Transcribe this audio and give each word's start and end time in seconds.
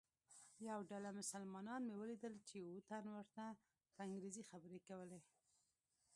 یوه 0.69 0.81
ډله 0.89 1.09
مسلمانان 1.19 1.81
مې 1.87 1.95
ولیدل 1.97 2.33
چې 2.47 2.55
یوه 2.65 2.81
تن 2.89 3.03
ورته 3.15 3.43
په 3.93 3.99
انګریزي 4.05 4.43
خبرې 4.51 4.79
کولې. 4.87 5.19